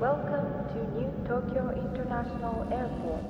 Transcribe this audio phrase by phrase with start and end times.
[0.00, 3.20] Welcome to New Tokyo International Airport.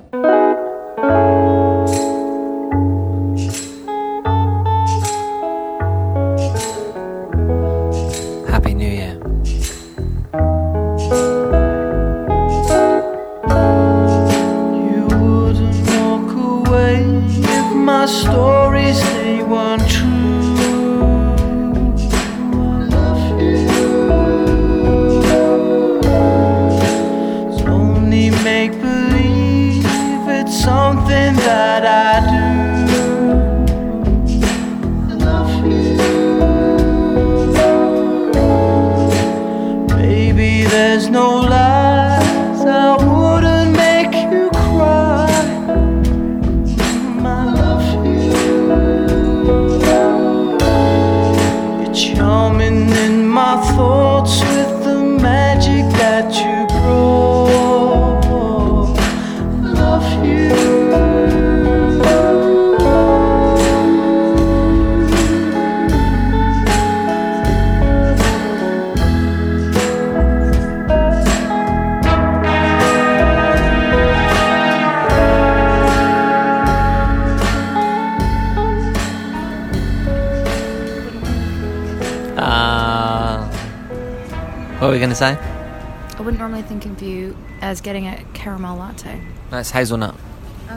[84.82, 85.38] What were we going to say?
[85.38, 89.22] I wouldn't normally think of you as getting a caramel latte.
[89.48, 90.16] That's hazelnut.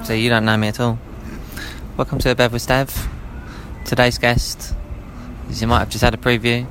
[0.03, 0.99] So you don't know me at all.
[1.97, 3.09] Welcome to a Bev with Dev.
[3.83, 4.75] Today's guest,
[5.49, 6.67] as you might have just had a preview,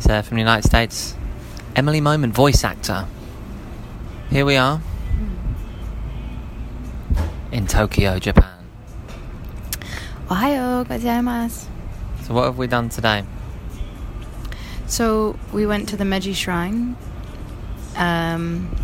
[0.00, 1.14] is uh, from the United States.
[1.76, 3.06] Emily Moment, voice actor.
[4.28, 4.80] Here we are
[7.52, 8.64] in Tokyo, Japan.
[10.26, 11.68] Ohayo gozaimasu.
[12.24, 13.22] So what have we done today?
[14.88, 16.96] So we went to the Meiji Shrine.
[17.96, 18.74] Um,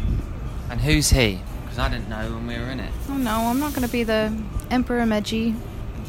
[0.70, 1.40] And who's he?
[1.62, 2.92] Because I didn't know when we were in it.
[3.08, 4.36] oh no, I'm not going to be the
[4.70, 5.54] Emperor Meiji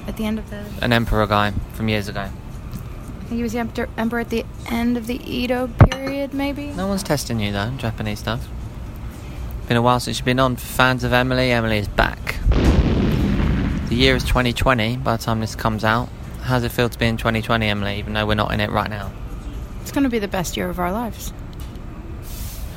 [0.07, 0.65] at the end of the.
[0.81, 2.21] An emperor guy from years ago.
[2.21, 6.67] I think he was the emperor, emperor at the end of the Edo period, maybe.
[6.67, 8.47] No one's testing you though, Japanese stuff.
[9.67, 10.57] Been a while since you've been on.
[10.57, 12.35] For fans of Emily, Emily is back.
[12.51, 16.09] The year is 2020 by the time this comes out.
[16.41, 18.89] How's it feel to be in 2020, Emily, even though we're not in it right
[18.89, 19.11] now?
[19.85, 21.31] It's going to be the best year of our lives.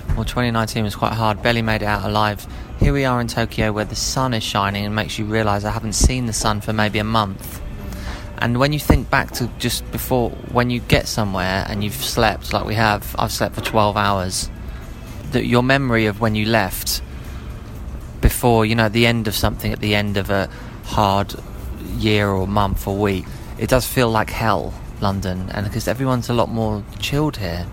[0.08, 2.46] Well, 2019 was quite hard, barely made it out alive.
[2.80, 5.70] Here we are in Tokyo where the sun is shining and makes you realise I
[5.70, 7.62] haven't seen the sun for maybe a month.
[8.36, 12.52] And when you think back to just before, when you get somewhere and you've slept
[12.52, 14.50] like we have, I've slept for 12 hours,
[15.32, 17.00] that your memory of when you left
[18.20, 20.50] before, you know, at the end of something, at the end of a
[20.84, 21.34] hard
[21.96, 23.24] year or month or week,
[23.56, 27.66] it does feel like hell, London, and because everyone's a lot more chilled here.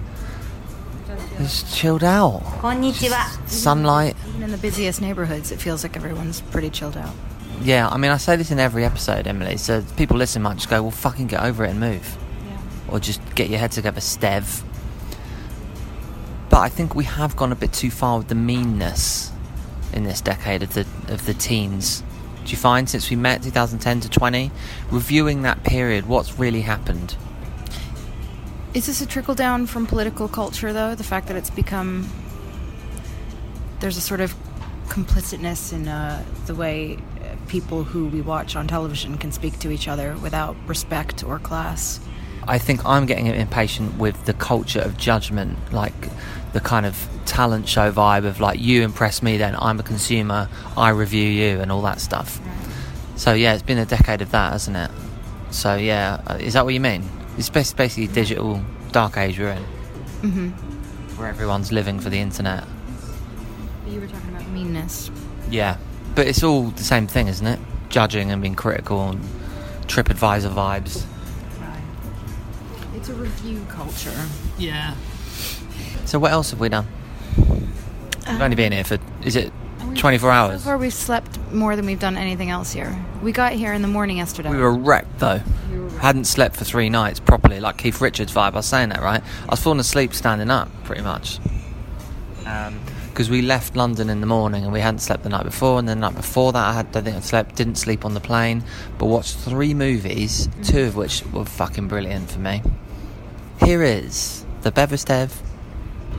[1.37, 2.41] Just chilled out.
[2.61, 3.49] Konnichiwa.
[3.49, 4.15] Sunlight.
[4.29, 7.13] Even in the busiest neighborhoods, it feels like everyone's pretty chilled out.
[7.61, 10.69] Yeah, I mean, I say this in every episode, Emily, so people listen might just
[10.69, 12.17] go, well, fucking get over it and move.
[12.47, 12.93] Yeah.
[12.93, 14.63] Or just get your head together, Stev.
[16.49, 19.31] But I think we have gone a bit too far with the meanness
[19.93, 22.03] in this decade of the, of the teens.
[22.45, 24.51] Do you find since we met 2010 to 20,
[24.91, 27.15] reviewing that period, what's really happened?
[28.75, 30.93] Is this a trickle down from political culture, though?
[30.93, 32.07] The fact that it's become.
[33.79, 34.35] There's a sort of
[34.89, 39.71] complicitness in uh, the way uh, people who we watch on television can speak to
[39.71, 41.99] each other without respect or class.
[42.47, 46.09] I think I'm getting impatient with the culture of judgment, like
[46.55, 50.47] the kind of talent show vibe of like you impress me, then I'm a consumer,
[50.77, 52.39] I review you, and all that stuff.
[53.17, 54.89] So yeah, it's been a decade of that, hasn't it?
[55.51, 57.03] So yeah, uh, is that what you mean?
[57.37, 58.61] It's basically digital
[58.93, 59.63] dark age we're in,
[60.21, 60.47] Mm-hmm.
[61.17, 62.63] where everyone's living for the internet.
[63.85, 65.11] You were talking about meanness.
[65.51, 65.75] Yeah,
[66.15, 67.59] but it's all the same thing, isn't it?
[67.89, 69.21] Judging and being critical and
[69.87, 71.03] TripAdvisor vibes.
[71.59, 72.95] Right.
[72.95, 74.15] It's a review culture.
[74.57, 74.95] Yeah.
[76.05, 76.87] So what else have we done?
[77.37, 80.61] We've only been here for is it uh, 24 hours?
[80.61, 82.95] So far, we've slept more than we've done anything else here.
[83.21, 84.49] We got here in the morning yesterday.
[84.49, 85.41] We were wrecked though.
[85.71, 86.01] We were wrecked.
[86.01, 88.53] Hadn't slept for three nights properly, like Keith Richards vibe.
[88.53, 89.21] I was saying that right.
[89.43, 91.39] I was falling asleep standing up, pretty much.
[92.45, 92.79] Um,
[93.09, 95.87] because we left London in the morning and we hadn't slept the night before, and
[95.87, 98.63] the night before that I had I think I slept didn't sleep on the plane,
[98.97, 102.61] but watched three movies, two of which were fucking brilliant for me.
[103.61, 105.29] Here is the Beverstev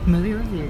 [0.07, 0.69] movie review.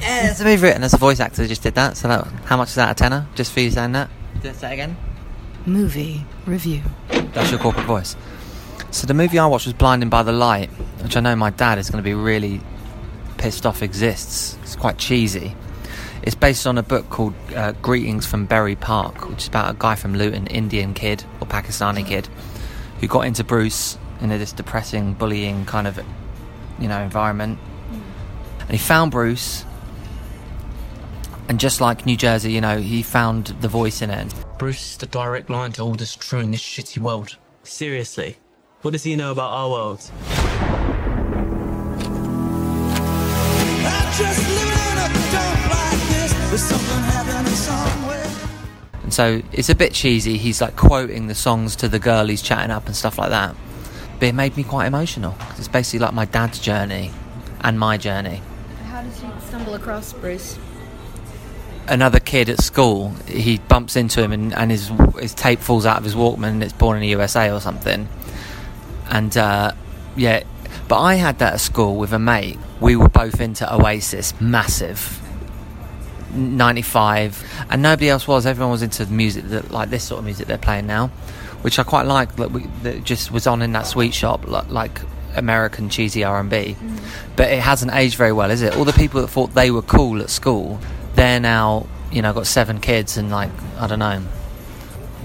[0.00, 1.42] Yeah, it's a movie written as a voice actor.
[1.42, 1.96] That just did that.
[1.96, 3.26] So that, how much is that a tenner?
[3.34, 4.10] Just for you saying that?
[4.42, 4.96] Say it again?
[5.68, 6.82] movie review.
[7.08, 8.16] That's your corporate voice.
[8.90, 10.70] So the movie I watched was Blinded by the Light,
[11.02, 12.60] which I know my dad is going to be really
[13.36, 14.56] pissed off exists.
[14.62, 15.54] It's quite cheesy.
[16.28, 19.78] It's based on a book called uh, Greetings from Bury Park, which is about a
[19.78, 22.28] guy from Luton, Indian kid or Pakistani kid,
[23.00, 25.98] who got into Bruce in this depressing, bullying kind of,
[26.78, 27.58] you know, environment.
[28.60, 29.64] And he found Bruce,
[31.48, 34.34] and just like New Jersey, you know, he found the voice in it.
[34.58, 37.38] Bruce is the direct line to all that's true in this shitty world.
[37.62, 38.36] Seriously,
[38.82, 40.10] what does he know about our world?
[49.02, 50.36] And so it's a bit cheesy.
[50.36, 53.56] He's like quoting the songs to the girl he's chatting up and stuff like that.
[54.20, 55.32] But it made me quite emotional.
[55.32, 57.10] 'cause It's basically like my dad's journey
[57.62, 58.42] and my journey.
[58.90, 60.58] How did you stumble across Bruce?
[61.86, 65.96] Another kid at school, he bumps into him and, and his his tape falls out
[65.98, 68.08] of his Walkman and it's born in the USA or something.
[69.08, 69.72] And uh,
[70.16, 70.42] yeah,
[70.86, 72.58] but I had that at school with a mate.
[72.80, 75.17] We were both into Oasis, massive.
[76.32, 78.46] 95 and nobody else was.
[78.46, 81.08] Everyone was into the music that like this sort of music they're playing now
[81.62, 84.70] which i quite like that, we, that just was on in that sweet shop like,
[84.70, 85.00] like
[85.34, 86.76] american cheesy r&b
[87.34, 88.76] but it hasn't aged very well is it?
[88.76, 90.78] All the people that thought they were cool at school
[91.16, 94.22] they're now you know got seven kids and like i don't know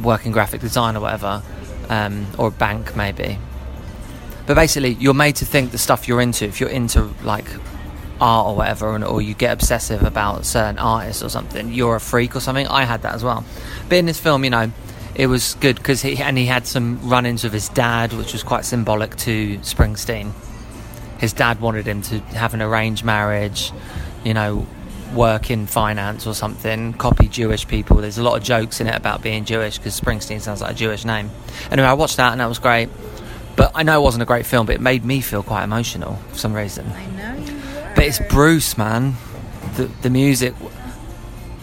[0.02, 1.44] working graphic design or whatever
[1.90, 3.38] um, or a bank maybe.
[4.46, 7.46] But basically you're made to think the stuff you're into if you're into like
[8.24, 12.00] art or whatever and, or you get obsessive about certain artists or something you're a
[12.00, 13.44] freak or something i had that as well.
[13.90, 14.72] But in this film you know
[15.14, 18.42] it was good because he and he had some run-ins with his dad which was
[18.42, 20.32] quite symbolic to springsteen.
[21.20, 23.74] His dad wanted him to have an arranged marriage
[24.24, 24.66] you know
[25.14, 27.98] work in finance or something copy jewish people.
[27.98, 30.76] There's a lot of jokes in it about being jewish because springsteen sounds like a
[30.76, 31.30] jewish name.
[31.70, 32.88] Anyway i watched that and that was great.
[33.58, 36.16] But i know it wasn't a great film but it made me feel quite emotional
[36.32, 36.88] for some reason.
[36.88, 37.33] I know.
[38.04, 39.16] But it's Bruce, man.
[39.78, 40.54] The the music,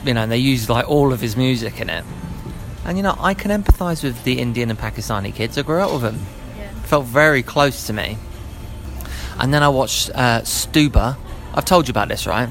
[0.06, 2.02] you know, and they use like all of his music in it.
[2.86, 5.58] And you know, I can empathise with the Indian and Pakistani kids.
[5.58, 6.18] I grew up with them.
[6.84, 8.16] Felt very close to me.
[9.38, 11.18] And then I watched uh, Stuber.
[11.52, 12.48] I've told you about this, right?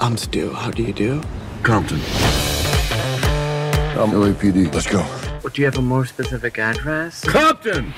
[0.00, 0.52] I'm Stu.
[0.52, 1.22] How do you do?
[1.62, 2.00] Compton.
[4.00, 4.74] I'm LAPD.
[4.74, 5.06] Let's go.
[5.48, 7.22] Do you have a more specific address?
[7.22, 7.94] Compton!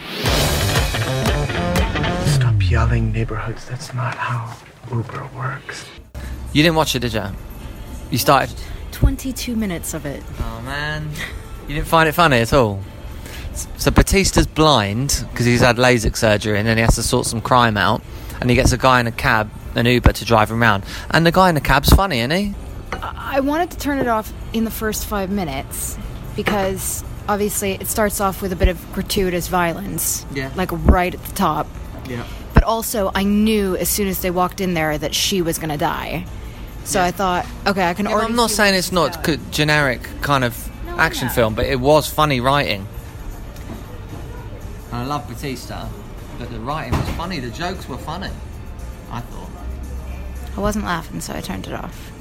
[2.26, 3.64] Stop yelling neighborhoods.
[3.64, 4.54] That's not how
[4.90, 5.86] Uber works.
[6.52, 7.24] You didn't watch it, did you?
[8.10, 8.56] You started.
[8.92, 10.22] 22 minutes of it.
[10.38, 11.10] Oh man,
[11.68, 12.80] you didn't find it funny at all.
[13.76, 17.40] So Batista's blind because he's had LASIK surgery, and then he has to sort some
[17.40, 18.02] crime out,
[18.40, 20.84] and he gets a guy in a cab, an Uber, to drive him around.
[21.10, 22.54] And the guy in the cab's funny, isn't he?
[23.02, 25.98] I wanted to turn it off in the first five minutes
[26.36, 30.24] because obviously it starts off with a bit of gratuitous violence.
[30.32, 30.50] Yeah.
[30.56, 31.66] Like right at the top.
[32.08, 32.24] Yeah.
[32.64, 35.68] But also, I knew as soon as they walked in there that she was going
[35.68, 36.24] to die.
[36.84, 38.24] So I thought, okay, I can already.
[38.30, 40.56] I'm not saying it's not c- generic kind of
[40.86, 42.88] No, action film, but it was funny writing.
[44.92, 45.88] And I love Batista,
[46.38, 47.38] but the writing was funny.
[47.38, 48.30] The jokes were funny.
[49.10, 49.50] I thought.
[50.56, 52.12] I wasn't laughing, so I turned it off.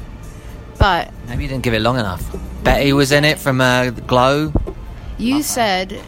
[0.78, 2.22] But Maybe you didn't give it long enough.
[2.66, 4.52] Betty was in it from uh, Glow.
[5.18, 6.02] you said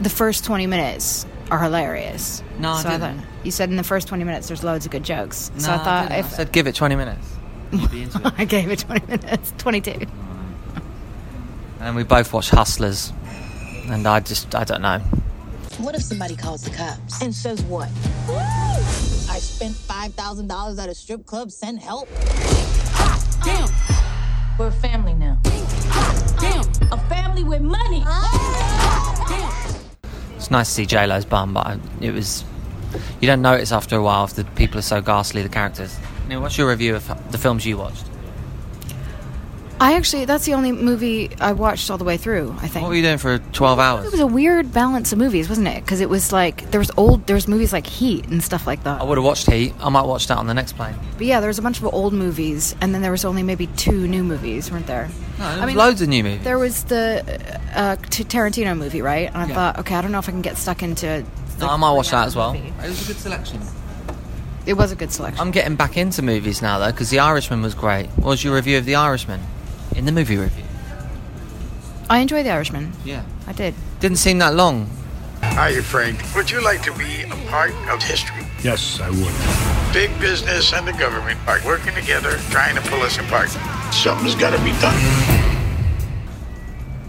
[0.00, 2.42] the first 20 minutes are hilarious.
[2.58, 3.18] No, I so didn't.
[3.18, 5.50] thought you said in the first 20 minutes there's loads of good jokes.
[5.58, 6.18] so No, I thought didn't.
[6.20, 7.26] if I said give it 20 minutes.
[7.72, 8.32] You'd be into it.
[8.38, 10.06] I gave it 20 minutes, 22.
[11.80, 13.12] And we both watched Hustlers.
[13.88, 14.98] And I just, I don't know.
[15.78, 17.22] What if somebody calls the cops?
[17.22, 17.88] And says what?
[18.28, 22.08] I spent $5,000 at a strip club, send help.
[23.44, 23.68] Damn.
[24.58, 25.38] We're a family now.
[26.38, 26.66] Damn.
[26.92, 28.04] A family with money.
[28.04, 28.79] Damn.
[30.40, 32.46] It's nice to see J-Lo's bum, but it was...
[33.20, 35.98] You don't notice after a while if the people are so ghastly, the characters.
[36.28, 38.06] Now, what's your review of the films you watched?
[39.82, 42.82] I actually, that's the only movie I watched all the way through, I think.
[42.82, 44.04] What were you doing for 12 hours?
[44.04, 45.82] It was a weird balance of movies, wasn't it?
[45.82, 48.82] Because it was like, there was old, there was movies like Heat and stuff like
[48.84, 49.00] that.
[49.00, 49.72] I would have watched Heat.
[49.80, 50.94] I might watch that on the next plane.
[51.16, 53.68] But yeah, there was a bunch of old movies, and then there was only maybe
[53.68, 55.08] two new movies, weren't there?
[55.38, 56.44] No, I mean, loads of new movies.
[56.44, 57.24] There was the
[57.74, 59.28] uh, T- Tarantino movie, right?
[59.28, 59.54] And I Yeah.
[59.54, 61.24] thought, okay, I don't know if I can get stuck into.
[61.58, 62.52] No, I might watch that as well.
[62.52, 62.68] movie.
[62.84, 63.60] It was a good selection.
[64.66, 65.40] It was a good selection.
[65.40, 68.08] I'm getting back into movies now, though, because The Irishman was great.
[68.16, 69.40] What was your review of The Irishman?
[70.00, 70.64] In the movie review.
[72.08, 72.90] I enjoyed The Irishman.
[73.04, 73.22] Yeah.
[73.46, 73.74] I did.
[74.00, 74.88] Didn't seem that long.
[75.42, 76.18] Hiya, Frank.
[76.34, 78.46] Would you like to be a part of history?
[78.64, 79.92] Yes, I would.
[79.92, 83.50] Big business and the government are working together, trying to pull us apart.
[83.92, 84.96] Something's got to be done.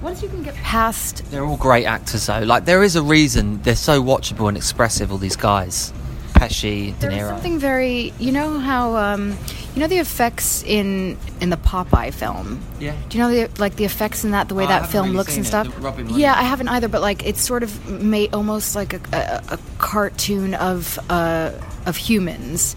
[0.01, 2.39] once you can get past They're all great actors, though.
[2.39, 5.93] Like, there is a reason they're so watchable and expressive, all these guys.
[6.41, 9.37] Pesci, De There was something very, you know how, um,
[9.75, 12.61] you know the effects in in the Popeye film.
[12.79, 12.95] Yeah.
[13.09, 15.17] Do you know the like the effects in that, the way Oh, that film really
[15.17, 15.67] looks and it, stuff?
[16.09, 19.59] yeah, I haven't either, but like it's sort of made almost like a, a, a
[19.77, 21.51] cartoon of uh,
[21.85, 22.75] of humans.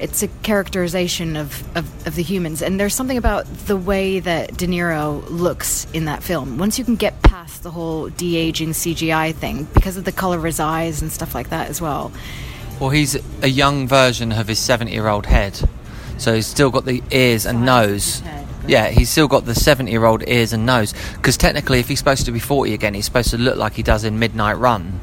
[0.00, 4.56] It's a characterization of, of, of the humans, and there's something about the way that
[4.56, 6.56] De Niro looks in that film.
[6.56, 10.36] Once you can get past the whole de aging CGI thing, because of the color
[10.38, 12.12] of his eyes and stuff like that as well.
[12.80, 15.58] Well, he's a young version of his 70 year old head.
[16.18, 18.22] So he's still got the ears and nose.
[18.66, 20.94] Yeah, he's still got the 70 year old ears and nose.
[21.14, 23.82] Because technically, if he's supposed to be 40 again, he's supposed to look like he
[23.82, 25.00] does in Midnight Run.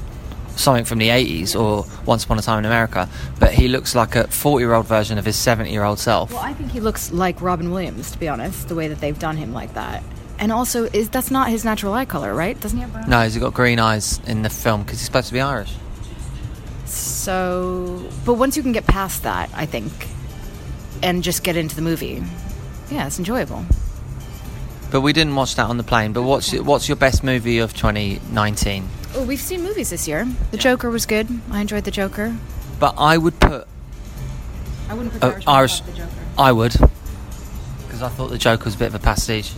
[0.56, 3.10] Something from the 80s or Once Upon a Time in America.
[3.40, 6.32] But he looks like a 40 year old version of his 70 year old self.
[6.32, 9.20] Well, I think he looks like Robin Williams, to be honest, the way that they've
[9.20, 10.02] done him like that.
[10.38, 12.60] And also, is that's not his natural eye color, right?
[12.60, 13.10] Doesn't he have brown?
[13.10, 15.74] No, he's got green eyes in the film because he's supposed to be Irish.
[16.96, 19.92] So, but once you can get past that, I think,
[21.04, 22.24] and just get into the movie,
[22.90, 23.66] yeah, it's enjoyable.
[24.92, 26.14] But we didn't watch that on the plane.
[26.14, 28.88] But what's what's your best movie of 2019?
[29.16, 30.26] Oh, we've seen movies this year.
[30.52, 31.28] The Joker was good.
[31.52, 32.36] I enjoyed The Joker.
[32.80, 33.68] But I would put
[34.90, 35.80] I wouldn't put Irishman Irish.
[35.82, 36.10] The Joker.
[36.38, 36.74] I would,
[37.86, 39.54] because I thought the Joker was a bit of a pastiche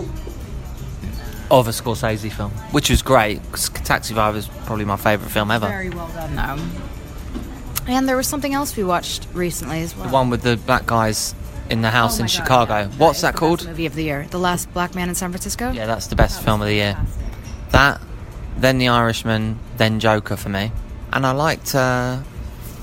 [1.52, 3.42] of a Scorsese film, which was great.
[3.52, 5.68] 'cause Taxi Driver is probably my favourite film ever.
[5.68, 6.58] Very well done, though.
[7.88, 10.08] And there was something else we watched recently as well.
[10.08, 11.34] The one with the black guys
[11.70, 12.74] in the house Oh in God, Chicago.
[12.80, 12.88] yeah.
[12.98, 13.66] What's that the called?
[13.66, 14.28] Movie of the year.
[14.30, 15.72] The Last Black Man in San Francisco.
[15.72, 16.98] Yeah, that's the best film of the year.
[17.72, 18.02] That,
[18.58, 20.72] then The Irishman, then Joker for me.
[21.14, 21.74] And I liked.
[21.76, 22.20] Uh,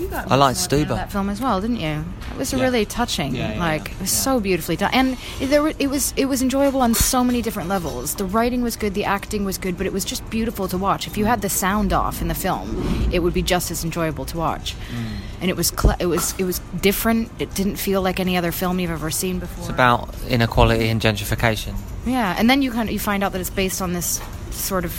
[0.00, 0.96] You got I liked emotional at the end of Stuber.
[1.00, 2.04] that film as well, didn't you?
[2.32, 2.62] It was Yeah.
[2.64, 3.34] really touching.
[3.34, 4.22] Yeah, yeah, like yeah, it was yeah.
[4.22, 7.40] so beautifully done, and it- there were, it was it was enjoyable on so many
[7.42, 8.14] different levels.
[8.16, 11.06] The writing was good, the acting was good, but it was just beautiful to watch.
[11.06, 14.24] If you had the sound off in the film, it would be just as enjoyable
[14.26, 14.74] to watch.
[14.74, 15.04] Mm.
[15.42, 17.30] And it was cl- it was it was different.
[17.38, 19.62] It didn't feel like any other film you've ever seen before.
[19.64, 21.74] it's about inequality and gentrification.
[22.06, 24.20] yeah, and then you kind of you find out that it's based on this
[24.50, 24.92] sort of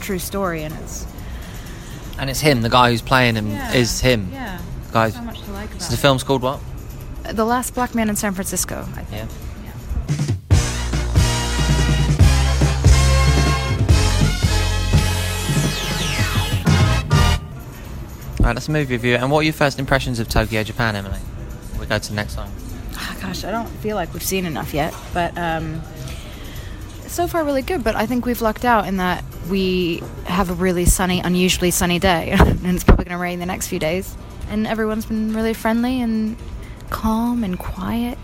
[0.00, 1.06] true story, and it's
[2.18, 4.30] And it's him, the guy who's playing him Yeah, is him.
[4.32, 4.60] yeah.
[4.92, 5.14] Guys.
[5.14, 6.00] so much to like about So the it.
[6.00, 6.60] film's called what?
[7.30, 8.86] The Last Black Man in San Francisco.
[8.96, 9.30] I think.
[9.30, 10.38] Yeah.
[18.40, 19.16] Alright, that's a movie review.
[19.16, 21.18] And what are your first impressions of Tokyo, Japan, Emily?
[21.78, 22.48] We go to the next one.
[22.94, 25.82] Ah, gosh, I don't feel like we've seen enough yet, but um,
[27.14, 27.84] so far really good.
[27.84, 31.98] But I think we've lucked out in that we have a really sunny, unusually sunny
[31.98, 34.16] day, and it's probably going to rain the next few days.
[34.50, 36.36] And everyone's been really friendly and
[36.90, 38.18] calm and quiet.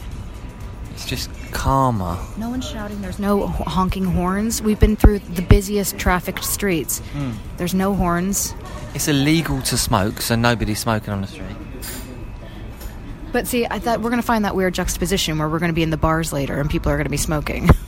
[0.93, 2.19] It's just calmer.
[2.37, 3.03] No one's shouting.
[3.03, 4.63] There's no honking horns.
[4.63, 7.01] We've been through the busiest trafficked streets.
[7.13, 7.33] Hmm.
[7.57, 8.55] There's no horns.
[8.95, 11.57] It's illegal to smoke, so nobody's smoking on the street.
[13.33, 15.75] But see, I thought we're going to find that weird juxtaposition where we're going to
[15.75, 17.69] be in the bars later and people are going to be smoking.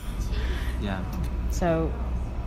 [0.87, 1.51] Yeah.
[1.51, 1.91] so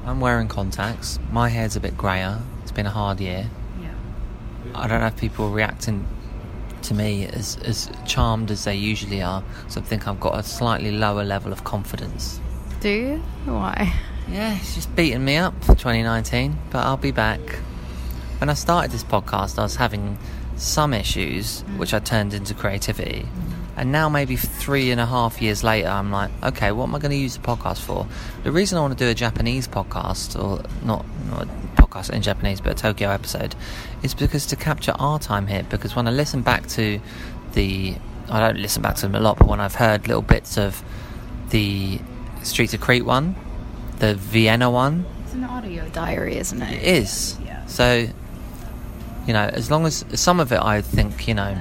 [0.05, 1.19] I'm wearing contacts.
[1.31, 2.41] My hair's a bit grayer.
[2.63, 3.49] It's been a hard year.
[3.81, 3.93] Yeah.
[4.75, 6.07] I don't if people reacting
[6.83, 9.43] to me as, as charmed as they usually are.
[9.69, 12.41] So I think I've got a slightly lower level of confidence.
[12.81, 13.17] Do you?
[13.45, 13.93] Why?
[14.29, 17.41] Yeah, it's just beating me up for 2019, but I'll be back.
[18.39, 20.19] When I started this podcast, I was having
[20.57, 21.79] some issues, mm.
[21.79, 23.27] which I turned into creativity.
[23.27, 23.60] Mm.
[23.81, 26.99] And now, maybe three and a half years later, I'm like, okay, what am I
[26.99, 28.07] going to use the podcast for?
[28.45, 31.47] The reason I want to do a Japanese podcast, or not, not a
[31.81, 33.55] podcast in Japanese, but a Tokyo episode,
[34.03, 35.63] is because to capture our time here.
[35.63, 37.01] Because when I listen back to
[37.55, 37.95] the,
[38.29, 40.85] I don't listen back to them a lot, but when I've heard little bits of
[41.49, 42.01] the
[42.43, 43.35] Streets of Crete one,
[43.99, 46.71] the Vienna one, It's an audio diary, isn't it?
[46.75, 47.39] it is.
[47.47, 47.65] Yeah.
[47.65, 48.07] So,
[49.27, 51.57] you know, as long as some of it, I think, you know,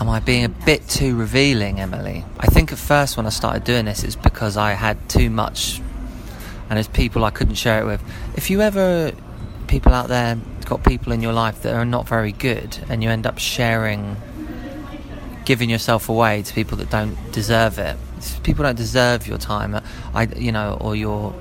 [0.00, 2.24] am I being a bit too revealing, Emily?
[2.38, 5.78] I think at first when I started doing this, it's because I had too much,
[6.68, 8.02] and there's people I couldn't share it with.
[8.34, 9.12] If you ever,
[9.68, 13.10] people out there, got people in your life that are not very good, and you
[13.10, 14.16] end up sharing,
[15.44, 17.96] giving yourself away to people that don't deserve it.
[18.42, 19.80] People don't deserve your time,
[20.14, 21.34] I, you know, or your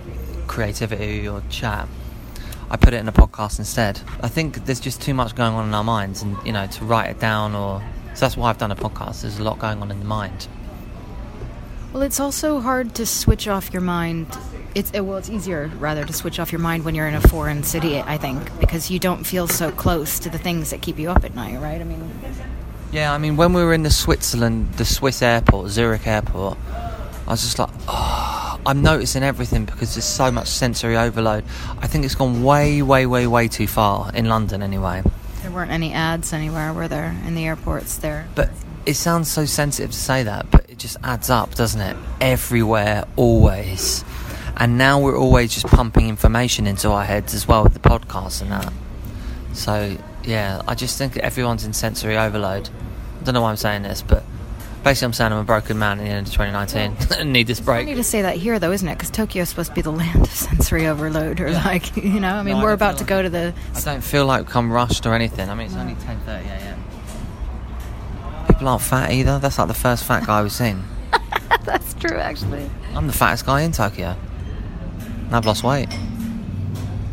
[0.48, 1.88] creativity, or your chat.
[2.70, 4.00] I put it in a podcast instead.
[4.22, 6.84] I think there's just too much going on in our minds, and you know, to
[6.84, 7.82] write it down or
[8.20, 9.22] so that's why I've done a podcast.
[9.22, 10.50] There's a lot going on in the mind.
[11.94, 14.28] Well, it's also hard to switch off your mind.
[14.76, 17.64] It's well, it's easier rather to switch off your mind when you're in a foreign
[17.64, 17.98] city.
[17.98, 21.24] I think because you don't feel so close to the things that keep you up
[21.24, 21.80] at night, right?
[21.80, 22.12] I mean,
[22.92, 26.58] Yeah, I mean, when we were in the Switzerland, the Swiss airport, Zurich airport,
[27.26, 31.46] I was just like, oh, I'm noticing everything because there's so much sensory overload.
[31.80, 35.04] I think it's gone way, way, way, way too far in London anyway.
[35.50, 37.20] There weren't any ads anywhere, were there?
[37.26, 38.28] In the airports there.
[38.36, 38.52] But
[38.86, 41.98] it sounds so sensitive to say that, but it just adds up, doesn't it?
[42.22, 44.06] Everywhere, always.
[44.58, 48.44] And now we're always just pumping information into our heads as well with the podcast
[48.44, 48.72] and that.
[49.54, 52.70] So, yeah, I just think everyone's in sensory overload.
[53.20, 54.24] I don't know why I'm saying this, but
[54.84, 57.60] basically, I'm saying I'm a broken man at the end of 2019 and need this
[57.60, 57.82] break.
[57.82, 58.96] It's funny to say that here, though, isn't it?
[58.96, 62.44] Because Tokyo's supposed to be the land of sensory overload, or like, you know, I
[62.44, 63.54] mean, No, we're don't about to like- go to the.
[63.76, 65.50] I don't feel like I'm rushed or anything.
[65.50, 66.84] I mean, it's only 10:30 a.m.
[68.48, 69.40] People aren't fat either.
[69.40, 70.84] That's like the first fat guy we've seen.
[71.64, 72.70] That's true, actually.
[72.94, 74.16] I'm the fattest guy in Tokyo.
[75.28, 75.88] And I've lost weight.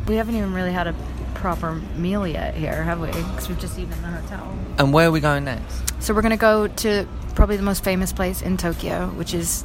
[0.07, 0.95] We haven't even really had a
[1.35, 3.09] proper meal yet here, have we?
[3.09, 4.57] Because we've just eaten in the hotel.
[4.79, 6.03] And where are we going next?
[6.03, 9.65] So we're gonna go to probably the most famous place in Tokyo, which is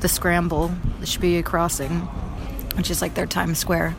[0.00, 0.68] the Scramble,
[1.00, 2.00] the Shibuya Crossing,
[2.76, 3.96] which is like their Times Square.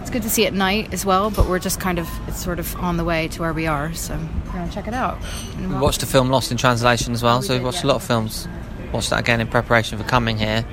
[0.00, 2.58] It's good to see at night as well, but we're just kind of it's sort
[2.58, 5.18] of on the way to where we are, so we're gonna check it out.
[5.56, 7.86] And We watched a film Lost in Translation as well, we so we watched yeah.
[7.86, 8.48] a lot of films.
[8.92, 10.64] Watched that again in preparation for coming here.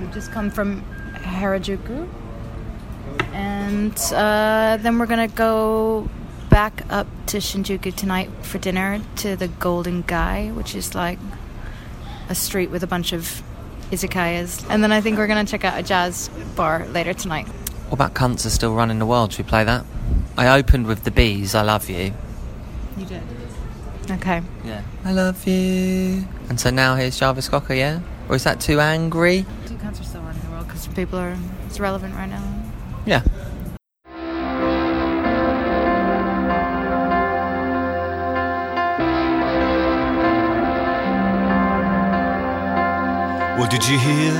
[0.00, 0.82] We've just come from
[1.16, 2.08] Harajuku,
[3.32, 6.08] and uh, then we're gonna go
[6.50, 11.18] back up to Shinjuku tonight for dinner to the Golden Gai, which is like
[12.28, 13.42] a street with a bunch of
[13.90, 17.46] izakayas, and then I think we're gonna check out a jazz bar later tonight.
[17.46, 19.32] What about Cunts Are Still Running the World?
[19.32, 19.84] Should we play that?
[20.36, 22.12] I opened with The Bees, I Love You.
[22.98, 23.22] You did.
[24.10, 24.42] Okay.
[24.64, 24.82] Yeah.
[25.04, 26.26] I love you.
[26.48, 28.00] And so now here's Jarvis Cocker, yeah?
[28.28, 29.44] Or is that too angry?
[29.66, 31.36] Two cunts are still running the world because people are.
[31.66, 32.42] It's relevant right now.
[33.06, 33.22] Yeah.
[43.58, 44.32] Well, did you hear?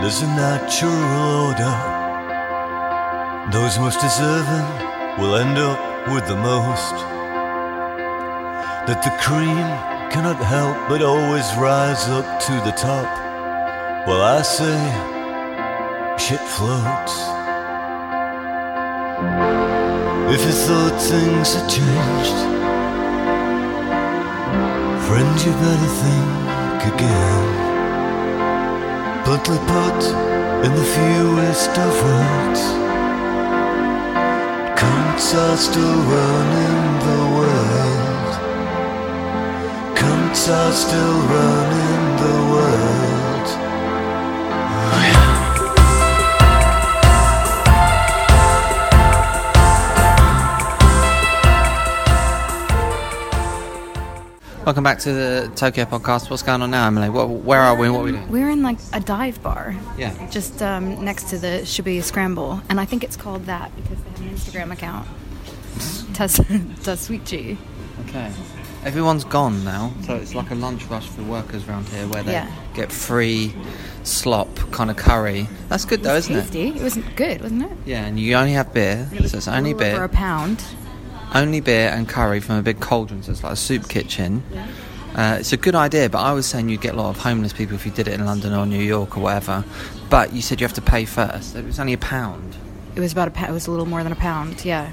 [0.00, 0.90] There's a natural
[1.46, 1.74] order.
[3.52, 4.66] Those most deserving
[5.22, 5.78] will end up
[6.12, 6.96] with the most.
[8.88, 9.68] That the cream
[10.10, 13.06] cannot help but always rise up to the top.
[14.08, 14.78] Well, I say,
[16.18, 17.14] shit floats.
[20.34, 22.38] If you thought things had changed,
[25.06, 27.65] friend, you better think again.
[29.26, 30.00] Bluntly put
[30.64, 32.60] in the fewest of words,
[34.78, 38.32] cunts are still running the world.
[39.96, 43.05] Cunts are still running the world.
[54.66, 56.28] Welcome back to the Tokyo podcast.
[56.28, 57.08] What's going on now, Emily?
[57.08, 58.28] What, where are we what are we doing?
[58.28, 59.76] We're in like a dive bar.
[59.96, 60.28] Yeah.
[60.28, 64.10] Just um, next to the Shibuya Scramble, and I think it's called that because they
[64.10, 65.06] have an Instagram account.
[66.14, 66.38] Tas
[66.82, 67.56] Tasuichi.
[68.08, 68.32] Okay.
[68.84, 72.32] Everyone's gone now, so it's like a lunch rush for workers around here where they
[72.32, 72.50] Yeah.
[72.74, 73.54] get free
[74.02, 75.46] slop kind of curry.
[75.68, 76.40] That's good though, isn't it?
[76.42, 76.68] Tasty.
[76.70, 77.78] It was good, wasn't it?
[77.84, 79.94] Yeah, and you only have beer, so it's only beer.
[79.94, 80.64] For a pound.
[81.34, 84.42] Only beer and curry from a big cauldron, so it's like a soup kitchen.
[85.14, 87.52] Uh, it's a good idea, but I was saying you'd get a lot of homeless
[87.54, 89.64] people if you did it in London or New York or whatever.
[90.10, 91.56] But you said you have to pay first.
[91.56, 92.54] It was only a pound.
[92.94, 93.44] It was about a.
[93.48, 94.64] It was a little more than a pound.
[94.64, 94.90] Yeah,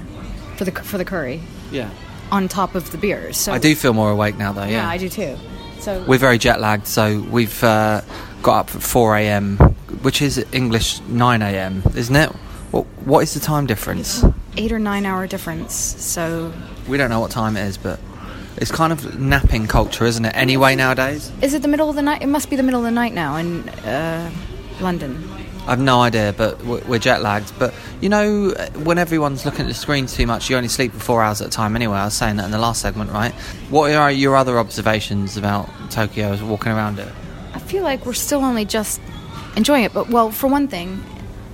[0.56, 1.90] for the for the curry Yeah.
[2.32, 3.36] on top of the beers.
[3.36, 4.62] So I do feel more awake now, though.
[4.64, 4.88] Yeah, Yeah.
[4.88, 5.36] I do too.
[5.80, 8.00] So We're very jet lagged, so we've uh,
[8.42, 9.58] got up at 4 a.m.,
[10.02, 12.30] which is English 9 a.m., isn't it?
[12.70, 14.24] What, what is the time difference?
[14.56, 15.74] Eight or nine hour difference.
[15.74, 16.52] So
[16.88, 17.98] We don't know what time it is, but
[18.56, 20.34] it's kind of napping culture, isn't it?
[20.36, 22.22] Anyway, nowadays, is it the middle of the night?
[22.22, 24.30] It must be the middle of the night now in uh,
[24.80, 25.28] London.
[25.66, 27.52] I've no idea, but we're we're jet lagged.
[27.58, 28.50] But you know,
[28.82, 31.48] when everyone's looking at the screen too much, you only sleep for four hours at
[31.48, 31.74] a time.
[31.74, 33.32] Anyway, I was saying that in the last segment, right?
[33.70, 37.08] What are your other observations about Tokyo as walking around it?
[37.54, 39.00] I feel like we're still only just
[39.56, 39.94] enjoying it.
[39.94, 41.02] But well, for one thing,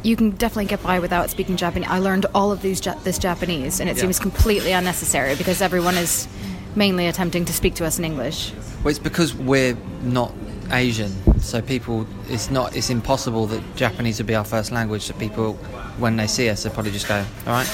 [0.03, 1.89] you can definitely get by without speaking Japanese.
[1.91, 4.03] I learned all of these this Japanese, and it Yeah.
[4.03, 6.27] seems completely unnecessary because everyone is
[6.75, 8.53] mainly attempting to speak to us in English.
[8.83, 10.33] Well, it's because we're not
[10.73, 15.03] Asian, so people it's not it's impossible that Japanese would be our first language.
[15.03, 15.55] So people,
[15.99, 17.69] when they see us, they probably just go, "All right,"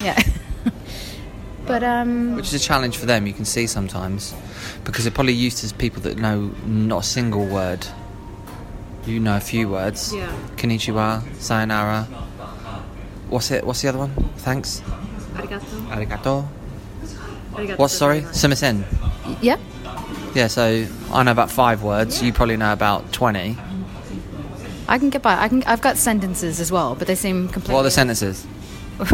[0.00, 0.18] Yeah.
[1.66, 3.26] but um, which is a challenge for them.
[3.26, 4.32] You can see sometimes
[4.84, 7.86] because they're probably used to people that know not a single word.
[9.06, 10.14] You know a few words.
[10.14, 10.30] Yeah.
[10.56, 12.04] Konnichiwa, sayonara.
[13.28, 13.64] What's it?
[13.64, 14.10] What's the other one?
[14.38, 14.80] Thanks.
[15.34, 15.88] arigato.
[15.90, 16.44] Arigato.
[17.78, 18.22] What's sorry?
[18.22, 18.84] Sumimasen.
[19.42, 19.60] Yep.
[20.34, 22.22] Yeah, so I know about five words.
[22.22, 23.56] You probably know about twenty.
[24.88, 25.40] I can get by.
[25.40, 25.62] I can.
[25.64, 27.74] I've got sentences as well, but they seem completely.
[27.74, 28.46] What are the sentences?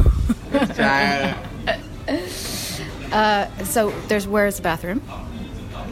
[3.15, 5.01] Uh, so there's where's the bathroom?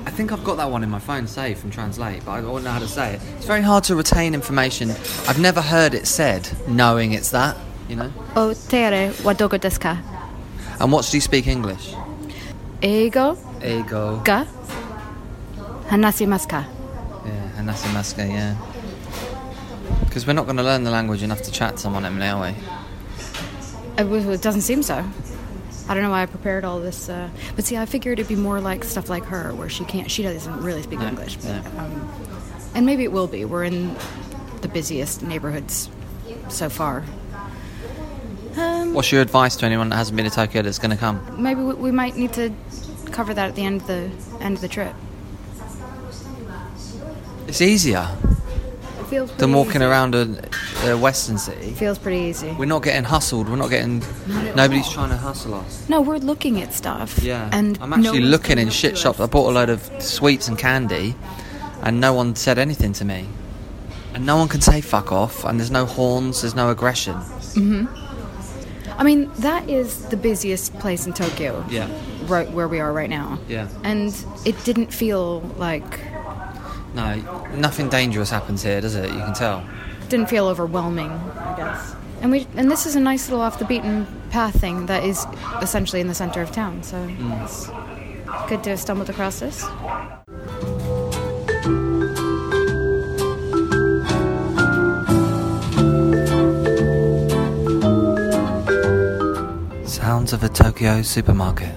[0.04, 2.64] I think I've got that one in my phone saved from Translate, but I don't
[2.64, 3.20] know how to say it.
[3.36, 4.90] It's very hard to retain information.
[5.28, 7.56] I've never heard it said, knowing it's that,
[7.88, 8.12] you know?
[8.36, 9.98] O tere wa doko desu ka?
[10.80, 11.94] And what do you speak English?
[12.82, 13.38] Ego.
[13.64, 14.20] Ego.
[14.24, 14.44] ga
[15.88, 16.64] hanasimasu ka?
[17.24, 18.56] Yeah, Hanasimaska, yeah.
[20.04, 22.40] Because we're not going to learn the language enough to chat to someone, Emily, are
[22.40, 22.54] we?
[24.34, 25.04] It doesn't seem so.
[25.92, 28.34] I don't know why I prepared all this, uh, but see, I figured it'd be
[28.34, 31.36] more like stuff like her, where she can't, she doesn't really speak No, English.
[31.36, 31.80] But, no.
[31.80, 32.08] um,
[32.74, 33.44] and maybe it will be.
[33.44, 33.94] We're in
[34.62, 35.90] the busiest neighborhoods
[36.48, 37.04] so far.
[38.56, 41.20] Um, What's your advice to anyone that hasn't been to Tokyo that's going to come?
[41.42, 42.50] maybe we, we might need to
[43.10, 44.10] cover that at the end of the
[44.42, 44.94] end of the trip.
[47.48, 48.08] It's easier
[49.00, 49.84] It feels than walking easy.
[49.84, 50.22] around a,
[50.90, 51.70] a Western city.
[51.72, 52.52] Feels pretty easy.
[52.52, 53.48] We're not getting hustled.
[53.48, 54.02] We're not getting.
[54.54, 55.88] Nobody's trying to hustle us.
[55.88, 57.18] No, we're looking at stuff.
[57.22, 57.48] Yeah.
[57.52, 59.20] and I'm actually no looking in shit shops.
[59.20, 61.14] I bought a load of sweets and candy,
[61.82, 63.26] and no one said anything to me.
[64.14, 67.14] And no one can say fuck off, and there's no horns, there's no aggression.
[67.14, 67.86] Hmm
[68.98, 71.64] I mean, that is the busiest place in Tokyo.
[71.68, 71.88] Yeah.
[72.26, 73.38] Right where we are right now.
[73.48, 73.68] Yeah.
[73.84, 74.14] And
[74.44, 76.00] it didn't feel like
[76.94, 77.16] No,
[77.56, 79.10] nothing dangerous happens here, does it?
[79.10, 79.64] You can tell.
[80.12, 81.96] Didn't feel overwhelming, I guess.
[82.20, 85.26] And we and this is a nice little off the beaten path thing that is
[85.62, 86.82] essentially in the center of town.
[86.82, 87.42] So Mm.
[87.42, 87.66] it's
[88.46, 89.62] good to have stumbled across this.
[99.86, 101.74] Sounds of a Tokyo supermarket.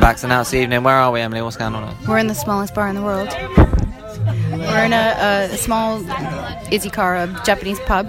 [0.00, 0.82] Back to Now It's Evening.
[0.82, 1.42] Where are we, Emily?
[1.42, 1.94] What's going on?
[2.08, 3.28] We're in the smallest bar in the world.
[4.50, 6.00] We're in a, a small
[6.70, 8.08] izakaya Japanese pub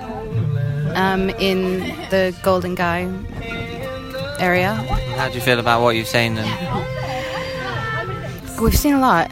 [0.95, 3.09] um, in the Golden Gai
[4.39, 4.73] area.
[5.17, 6.37] How do you feel about what you've seen?
[6.37, 6.49] And
[8.61, 9.29] We've seen a lot.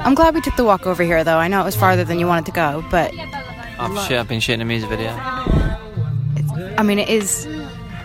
[0.00, 1.38] I'm glad we took the walk over here, though.
[1.38, 3.14] I know it was farther than you wanted to go, but
[3.78, 5.08] I've, shit, I've been shooting a music video.
[6.76, 7.46] I mean, it is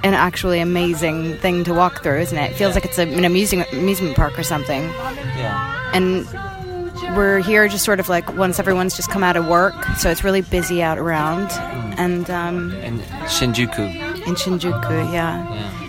[0.03, 2.51] an actually amazing thing to walk through, isn't it?
[2.51, 4.81] It feels like it's a, an amusing amusement park or something.
[4.83, 5.91] Yeah.
[5.93, 6.27] And
[7.17, 10.23] we're here just sort of like once everyone's just come out of work, so it's
[10.23, 11.51] really busy out around.
[11.99, 14.25] And um, In Shinjuku.
[14.27, 15.53] in Shinjuku, yeah.
[15.53, 15.87] Yeah.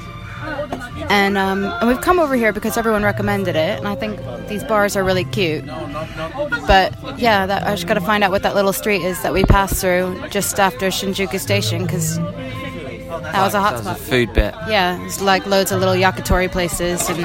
[1.09, 4.64] And um, and we've come over here because everyone recommended it, and I think these
[4.64, 5.64] bars are really cute.
[5.66, 9.33] But yeah, that, I just got to find out what that little street is that
[9.33, 12.18] we passed through just after Shinjuku Station because
[13.20, 13.98] that was a hot That was a spot.
[14.09, 14.55] food bit.
[14.68, 17.18] Yeah, it's like loads of little yakitori places, and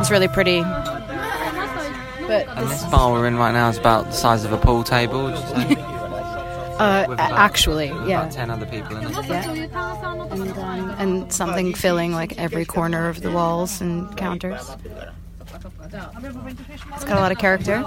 [0.00, 0.60] it's really pretty.
[0.62, 4.82] But And this bar we're in right now is about the size of a pool
[4.82, 5.34] table, would
[5.70, 9.26] you uh, about- actually, yeah, About 10 other people in it.
[9.28, 9.50] yeah.
[10.32, 14.76] And, um, and something filling like every corner of the walls and counters.
[16.94, 17.82] It's got a lot of character.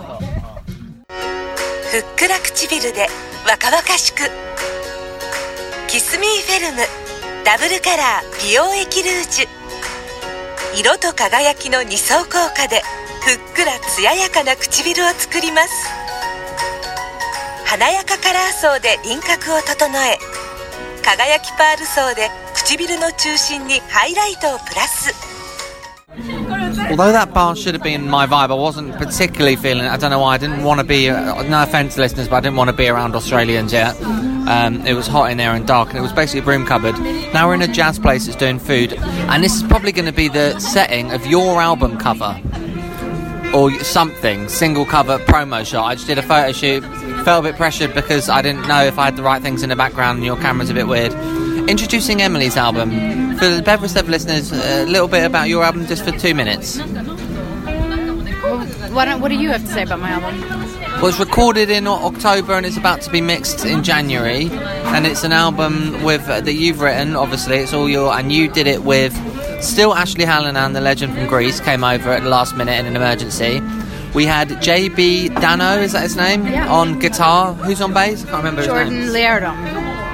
[5.89, 6.83] キスミーフェルム。
[7.43, 9.47] ダブルカラー美容液ルージュ。
[10.79, 12.83] 色と輝きの2層効果で
[13.25, 15.69] ふっくら艶やかな唇を作ります。
[17.65, 20.19] 華やかカラー層で輪郭を整え
[21.03, 25.38] 輝きパール層で唇の中心にハイライトをプラス。
[26.89, 29.89] Although that bar should have been my vibe, I wasn't particularly feeling it.
[29.89, 30.35] I don't know why.
[30.35, 32.87] I didn't want to be, no offence to listeners, but I didn't want to be
[32.87, 33.99] around Australians yet.
[34.01, 36.97] Um, it was hot in there and dark, and it was basically a broom cupboard.
[37.33, 40.11] Now we're in a jazz place that's doing food, and this is probably going to
[40.11, 42.39] be the setting of your album cover.
[43.53, 45.85] Or something, single cover promo shot.
[45.85, 46.83] I just did a photo shoot,
[47.23, 49.69] felt a bit pressured because I didn't know if I had the right things in
[49.69, 51.13] the background and your camera's a bit weird.
[51.67, 52.91] Introducing Emily's album.
[53.39, 56.77] For the Beverly Step listeners, a little bit about your album just for two minutes.
[56.77, 60.41] Well, What, what do you have to say about my album?
[60.99, 64.49] Well, it's recorded in October and it's about to be mixed in January.
[64.51, 67.15] And it's an album with uh, that you've written.
[67.15, 69.13] Obviously, it's all your and you did it with
[69.63, 72.95] still Ashley Hallinan, the legend from Greece, came over at the last minute in an
[72.97, 73.61] emergency.
[74.13, 76.45] We had JB Dano, is that his name?
[76.47, 76.67] Yeah.
[76.73, 77.53] On guitar.
[77.53, 78.23] Who's on bass?
[78.25, 78.89] I can't remember his name.
[78.89, 79.13] Jordan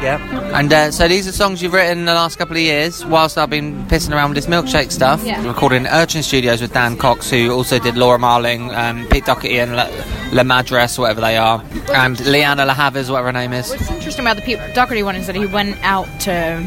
[0.02, 0.32] Liardom.
[0.32, 0.54] Yep.
[0.54, 3.38] And uh, so these are songs you've written in the last couple of years whilst
[3.38, 5.24] I've been pissing around with this milkshake stuff.
[5.24, 5.46] Yeah.
[5.46, 9.60] Recording at Urchin Studios with Dan Cox, who also did Laura Marling, um, Pete Doherty,
[9.60, 9.90] and La,
[10.32, 11.62] La Madress, whatever they are,
[11.94, 13.70] and Lianne La Havas, whatever her name is.
[13.70, 16.62] What's interesting about the Pete Doherty one is that he went out to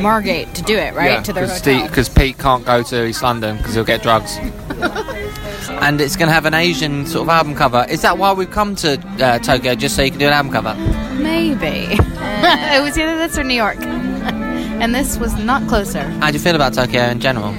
[0.00, 1.24] Margate to do it, right?
[1.24, 1.86] to their hotel.
[1.86, 4.36] Because Pete can't go to East London because he'll get drugs.
[5.80, 7.84] and it's going to have an Asian sort of album cover.
[7.88, 10.52] Is that why we've come to uh, Tokyo, just so you can do an album
[10.52, 10.74] cover?
[11.20, 11.98] Maybe.
[12.76, 13.76] it was either this or New York.
[13.80, 16.02] and this was not closer.
[16.02, 17.52] How do you feel about Tokyo in general?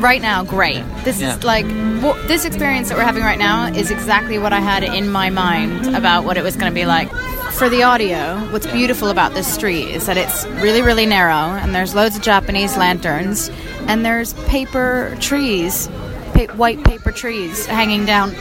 [0.00, 0.84] Right now, great.
[1.04, 1.36] This Yeah.
[1.36, 1.64] is like
[2.02, 5.30] well, this experience that we're having right now is exactly what I had in my
[5.30, 7.10] mind about what it was going to be like.
[7.52, 11.74] For the audio, what's beautiful about this street is that it's really, really narrow, and
[11.74, 13.48] there's loads of Japanese lanterns,
[13.86, 15.88] and there's paper trees,
[16.34, 18.34] pa- white paper trees hanging down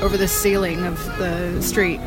[0.00, 1.98] over the ceiling of the street,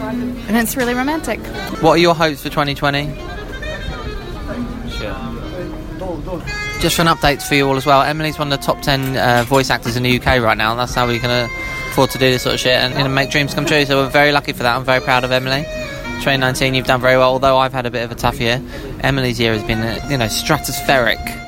[0.00, 1.40] and it's really romantic.
[1.82, 3.06] What are your hopes for 2020?
[6.80, 9.16] Just for an update for you all as well, Emily's one of the top 10
[9.16, 11.48] uh, voice actors in the UK right now, and that's how we can uh,
[11.90, 13.84] afford to do this sort of shit and you know, make dreams come true.
[13.86, 14.76] So we're very lucky for that.
[14.76, 15.62] I'm very proud of Emily.
[16.20, 18.62] 2019, you've done very well, although I've had a bit of a tough year.
[19.00, 21.43] Emily's year has been, uh, you know, stratospheric.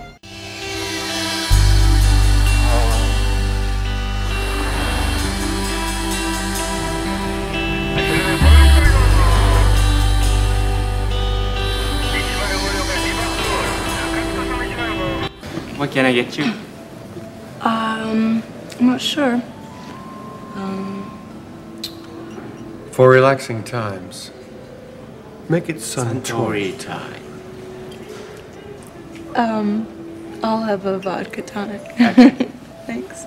[15.96, 16.44] Can I get you?
[17.62, 18.42] Um,
[18.78, 19.42] I'm not sure.
[20.54, 21.10] Um,
[22.90, 24.30] For relaxing times,
[25.48, 27.22] make it Suntory time.
[29.36, 29.88] um,
[30.44, 31.80] I'll have a vodka tonic.
[32.86, 33.24] Thanks.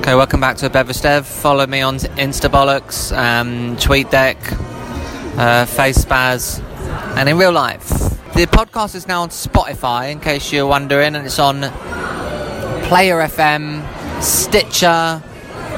[0.00, 1.24] Okay, welcome back to Beverstev.
[1.24, 4.67] Follow me on Instabollocks, um, TweetDeck,
[5.38, 6.60] uh, FaceSpaz,
[7.16, 7.88] and in real life.
[8.34, 11.60] The podcast is now on Spotify, in case you're wondering, and it's on
[12.88, 13.82] Player FM,
[14.20, 15.22] Stitcher,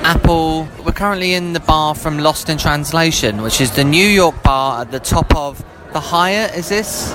[0.03, 0.67] Apple.
[0.85, 4.81] We're currently in the bar from Lost in Translation, which is the New York bar
[4.81, 6.55] at the top of the Hyatt.
[6.55, 7.13] Is this?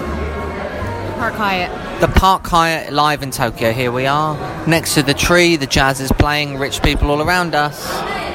[1.18, 2.02] Park Hyatt.
[2.02, 3.72] The Park Hyatt live in Tokyo.
[3.72, 5.56] Here we are, next to the tree.
[5.56, 6.60] The jazz is playing.
[6.60, 8.35] Rich people all around us.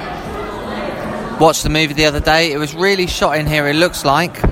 [1.41, 2.53] Watched the movie the other day.
[2.53, 3.67] It was really shot in here.
[3.67, 4.45] It looks like.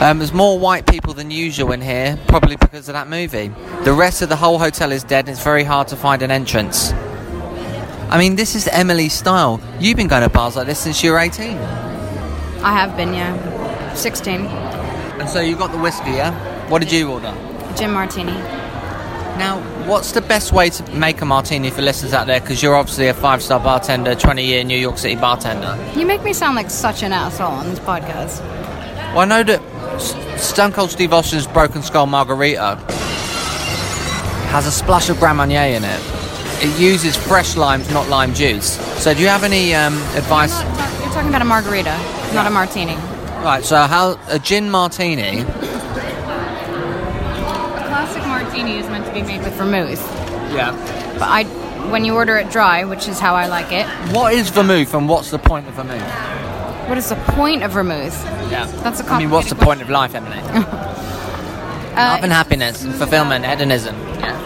[0.00, 3.48] Um, there's more white people than usual in here, probably because of that movie.
[3.82, 5.26] The rest of the whole hotel is dead.
[5.26, 6.92] And it's very hard to find an entrance.
[6.92, 9.60] I mean, this is Emily's style.
[9.80, 11.56] You've been going to bars like this since you were 18.
[11.56, 13.92] I have been, yeah.
[13.94, 14.42] 16.
[14.42, 16.68] And so you got the whiskey, yeah?
[16.68, 17.34] What did you order?
[17.76, 18.61] Gin Martini.
[19.38, 22.40] Now, what's the best way to make a martini for listeners out there?
[22.40, 25.76] Because you're obviously a five star bartender, 20 year New York City bartender.
[25.98, 28.40] You make me sound like such an asshole on this podcast.
[29.12, 29.60] Well, I know that
[30.38, 32.76] Stone Cold Steve Austin's Broken Skull Margarita
[34.50, 36.00] has a splash of Grand Marnier in it.
[36.64, 38.78] It uses fresh limes, not lime juice.
[39.02, 40.52] So, do you have any um, advice?
[41.00, 41.96] You're talking about a margarita,
[42.34, 42.94] not a martini.
[43.42, 45.44] Right, so how a gin martini?
[48.52, 49.98] Martini is meant to be made with vermouth.
[50.52, 50.72] Yeah.
[51.14, 51.44] But I,
[51.90, 55.08] when you order it dry, which is how I like it, What is vermouth and
[55.08, 56.02] what's the point of vermouth?
[56.86, 58.14] what is the point of vermouth?
[58.50, 58.66] Yeah.
[58.82, 60.38] That's a I mean, what's the point of life, Emily?
[61.92, 63.94] Uh, Love and happiness, and fulfillment, hedonism.
[64.18, 64.38] Yeah.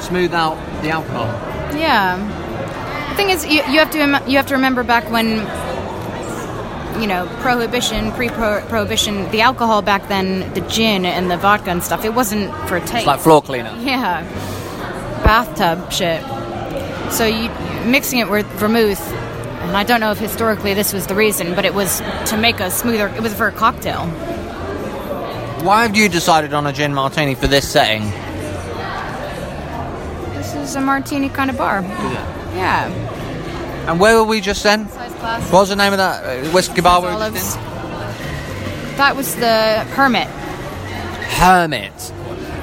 [0.00, 1.26] Smooth out the alcohol.
[1.78, 2.16] Yeah.
[3.10, 5.40] The thing is, you, you have to you have to remember back when,
[7.00, 12.04] you know, prohibition, pre-prohibition, the alcohol back then, the gin and the vodka and stuff,
[12.04, 12.94] it wasn't for taste.
[12.94, 13.74] It's like floor cleaner.
[13.80, 14.22] Yeah.
[15.24, 16.22] Bathtub shit.
[17.12, 17.50] So you
[17.84, 19.00] mixing it with vermouth,
[19.62, 22.60] and I don't know if historically this was the reason, but it was to make
[22.60, 23.08] a smoother.
[23.08, 24.06] It was for a cocktail.
[25.64, 28.02] Why have you decided on a gin martini for this setting?
[30.34, 31.82] This is a martini kind of bar.
[32.54, 32.90] Yeah.
[33.86, 34.84] And where were we just then?
[34.86, 37.62] What was the name of that uh, whiskey bar we were just in?
[38.96, 40.28] That was the Hermit.
[41.38, 42.12] Hermit.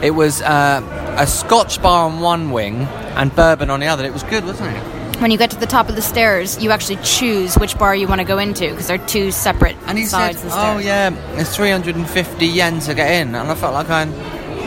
[0.01, 2.81] It was uh, a Scotch bar on one wing
[3.15, 4.03] and bourbon on the other.
[4.05, 5.01] It was good, wasn't it?
[5.21, 8.07] when you get to the top of the stairs, you actually choose which bar you
[8.07, 10.75] want to go into because they're two separate And he sides said, of the stairs.
[10.75, 14.09] "Oh yeah, it's 350 yen to get in," and I felt like going,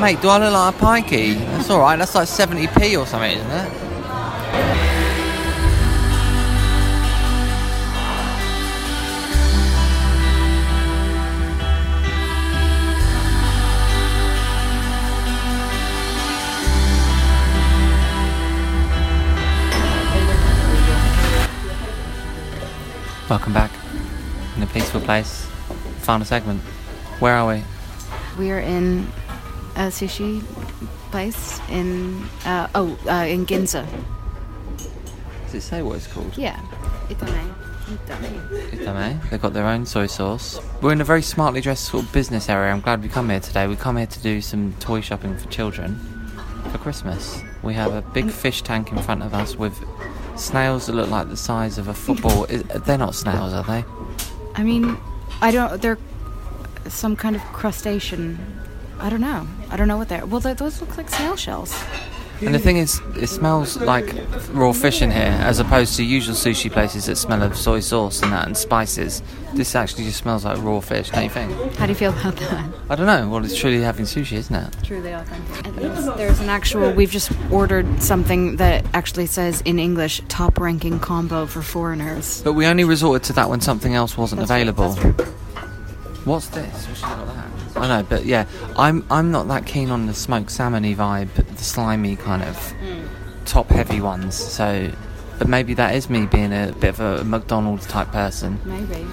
[0.01, 1.35] "Mate, do I look like a pikey?
[1.39, 1.97] That's all right.
[1.99, 3.73] That's like 70p or something, isn't it?"
[23.31, 23.71] Welcome back
[24.55, 25.47] in a peaceful place.
[26.01, 26.61] Final segment.
[27.21, 27.65] Where are we?
[28.39, 29.11] We are in
[29.77, 30.43] a sushi
[31.11, 33.87] place in uh, oh uh, in Ginza.
[35.47, 36.37] Does it say what it's called?
[36.37, 36.61] Yeah,
[37.09, 37.55] Itame.
[37.87, 38.71] Itame.
[38.73, 39.31] Itame.
[39.31, 40.61] They've got their own soy sauce.
[40.83, 42.73] We're in a very smartly dressed sort of business area.
[42.73, 43.67] I'm glad we come here today.
[43.67, 45.99] We come here to do some toy shopping for children
[46.71, 47.41] for Christmas.
[47.63, 49.83] We have a big fish tank in front of us with
[50.37, 52.47] snails that look like the size of a football.
[52.49, 53.85] they're not snails, are they?
[54.55, 54.97] I mean,
[55.41, 55.81] I don't.
[55.81, 55.99] They're
[56.89, 58.39] some kind of crustacean.
[59.01, 59.47] I don't know.
[59.71, 60.25] I don't know what they're.
[60.27, 61.75] Well, those look like snail shells.
[62.41, 64.13] And the thing is, it smells like
[64.53, 68.23] raw fish in here, as opposed to usual sushi places that smell of soy sauce
[68.23, 69.23] and that and spices.
[69.55, 71.53] This actually just smells like raw fish, don't you think?
[71.77, 72.69] How do you feel about that?
[72.91, 73.29] I don't know.
[73.29, 74.77] Well, it's truly having sushi, isn't it?
[74.83, 75.67] Truly authentic.
[75.67, 76.91] And there's, there's an actual.
[76.93, 82.55] We've just ordered something that actually says in English "top ranking combo for foreigners." But
[82.55, 84.91] we only resorted to that when something else wasn't That's available.
[84.95, 85.21] right.
[86.27, 86.87] What's this?
[87.77, 91.65] I know, but yeah, I'm I'm not that keen on the smoked salmony vibe, the
[91.65, 93.07] slimy kind of Hmm.
[93.45, 94.35] top heavy ones.
[94.37, 94.91] So,
[95.39, 98.61] but maybe that is me being a bit of a McDonald's type person.
[98.65, 99.07] Maybe.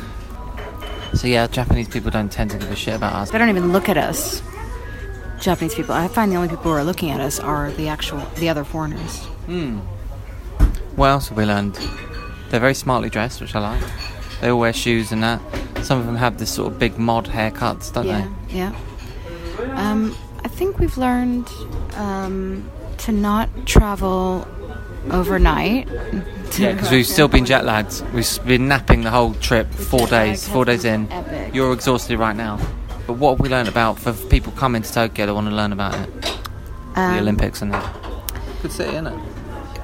[1.14, 3.32] So yeah, Japanese people don't tend to give a shit about us.
[3.32, 4.42] They don't even look at us.
[5.40, 5.94] Japanese people.
[5.96, 8.64] I find the only people who are looking at us are the actual, the other
[8.64, 9.18] foreigners.
[9.48, 9.80] Hmm.
[10.96, 11.80] What else have we learned?
[12.50, 13.84] They're very smartly dressed, which I like.
[14.42, 15.40] They all wear shoes and that.
[15.84, 18.12] Some of them have this sort of big mod haircuts, don't they
[18.56, 19.76] yeah, yeah.
[19.76, 21.48] Um, I think we've learned
[21.96, 24.48] um, to not travel
[25.12, 25.88] overnight.
[26.58, 28.02] Yeah, because we've still been jet lagged.
[28.14, 31.10] We've been napping the whole trip, four days, four days in.
[31.10, 31.56] epic.
[31.56, 32.60] You're exhausted right now.
[33.08, 35.72] But what have we learned about for people coming to Tokyo that want to learn
[35.72, 36.12] about it?
[36.94, 37.96] the Um, Olympics and that.
[38.62, 39.20] Good city, isn't it?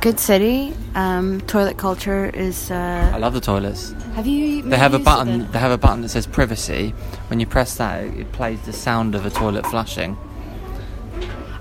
[0.07, 0.73] Good city.
[0.95, 2.71] Um, toilet culture is.
[2.71, 3.91] Uh, I love the toilets.
[4.15, 4.61] have you?
[4.61, 5.41] They have a made use of button.
[5.41, 5.51] it?
[5.51, 6.91] They have a button that says privacy.
[7.27, 10.15] When you press that, it, it plays the sound of a toilet flushing.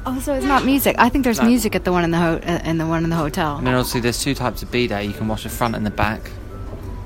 [0.07, 0.95] Oh, so it's not music.
[0.97, 1.49] I think there's No.
[1.49, 3.57] music at the one in the ho- uh, in the one in the hotel.
[3.57, 5.05] And then obviously there's two types of bidet.
[5.05, 6.31] You can wash the front and the back.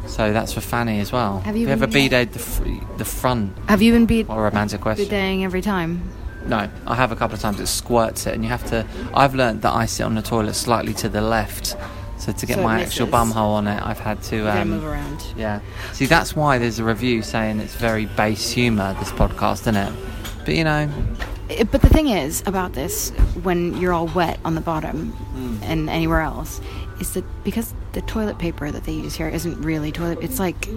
[0.08, 1.38] So that's for Fanny as well.
[1.40, 3.56] Have you If you have a bidet the, fr- the front?
[3.66, 5.06] Have you been beat What a romantic question.
[5.08, 6.02] bideting every time?
[6.46, 7.60] No, I have a couple of times.
[7.60, 8.86] It squirts it, and you have to.
[9.14, 11.76] I've learned that I sit on the toilet slightly to the left,
[12.18, 14.48] so to get So it my actual bum hole on it, I've had to.
[14.50, 15.22] Um, move around.
[15.36, 15.60] Yeah.
[15.92, 18.94] See, that's why there's a review saying it's very base humour.
[18.98, 19.92] This podcast, isn't it?
[20.44, 20.88] But you know,
[21.50, 23.10] Uh, But the thing is about this,
[23.42, 25.58] when you're all wet on the bottom Mm.
[25.62, 26.60] and anywhere else,
[27.00, 30.18] is that because the toilet paper that they use here isn't really toilet.
[30.22, 30.68] It's like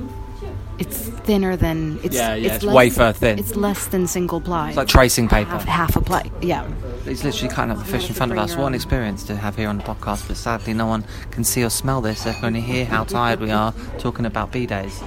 [0.80, 2.16] it's thinner than it's.
[2.16, 3.40] Yeah, yeah, it's less- wafer thin.
[3.40, 4.70] It's less than single ply.
[4.70, 5.52] it's like tracing paper.
[5.52, 6.30] half, half a ply.
[6.42, 6.68] Yeah.
[7.06, 8.56] He's literally cutting up the fish in front of us.
[8.56, 11.64] What an experience to have here on the podcast, but sadly, no one can see
[11.64, 12.24] or smell this.
[12.24, 15.02] They can only hear how tired we are talking about bidets.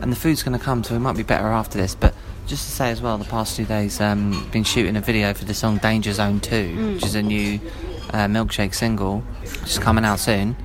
[0.00, 1.94] And the food's going to come, so we might be better after this.
[1.94, 2.14] But
[2.46, 5.44] just to say as well, the past two days, um, been shooting a video for
[5.44, 6.94] the song Danger Zone 2, Mm.
[6.94, 7.60] which is a new
[8.12, 10.56] uh, Milkshakes single, which is coming out soon.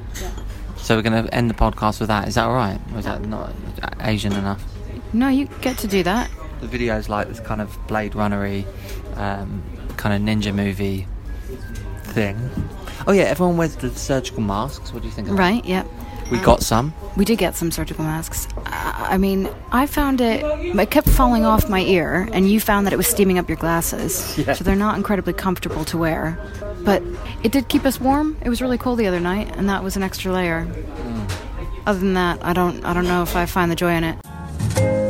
[0.87, 2.29] So we're going to end the podcast with that.
[2.29, 2.79] Is that alright?
[2.93, 3.51] Or is that not
[3.99, 4.63] Asian enough?
[5.11, 6.31] No, you get to do that.
[6.61, 8.65] The video is like this kind of Blade Runnery,
[9.17, 9.61] um,
[9.97, 11.05] kind of ninja movie
[12.03, 12.37] thing.
[13.07, 14.93] Oh yeah, everyone wears the surgical masks.
[14.93, 15.29] What do you think?
[15.29, 15.39] Of that?
[15.39, 15.63] Right.
[15.63, 15.87] Yep.
[16.29, 16.93] We got some.
[17.15, 18.49] We did get some surgical masks.
[18.65, 20.43] I I mean, I found it.
[20.43, 23.55] It kept falling off my ear, and you found that it was steaming up your
[23.57, 24.37] glasses.
[24.47, 24.53] Yeah.
[24.53, 26.37] So they're not incredibly comfortable to wear.
[26.83, 27.01] But
[27.43, 28.37] it did keep us warm.
[28.43, 30.63] It was really cold the other night, and that was an extra layer.
[30.65, 31.87] Hmm.
[31.87, 32.83] Other than that, I don't.
[32.83, 35.06] I don't know if I find the joy in it.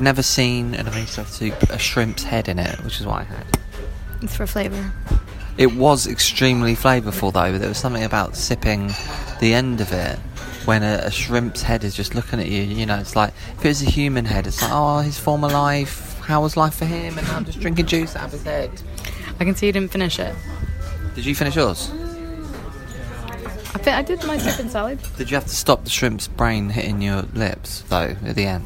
[0.00, 3.16] I've never seen in a miso soup a shrimp's head in it, which is what
[3.16, 3.58] I had.
[4.22, 4.94] It's for flavor.
[5.58, 7.58] It was extremely flavourful though.
[7.58, 8.94] There was something about sipping
[9.40, 10.18] the end of it
[10.64, 12.62] when a, a shrimp's head is just looking at you.
[12.62, 15.48] You know, it's like if it was a human head, it's like, oh, his former
[15.48, 16.18] life.
[16.20, 17.18] How was life for him?
[17.18, 18.70] And I'm just drinking juice out of his head.
[19.38, 20.34] I can see you didn't finish it.
[21.14, 21.90] Did you finish yours?
[23.74, 24.98] I, bet I did my chicken salad.
[25.18, 28.64] Did you have to stop the shrimp's brain hitting your lips though at the end?